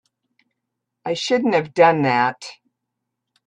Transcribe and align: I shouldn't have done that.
I 1.05 1.13
shouldn't 1.13 1.53
have 1.53 1.75
done 1.75 2.01
that. 2.01 2.43